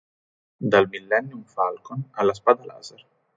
[0.71, 3.05] Dal Millennium Falcon alla spada laser.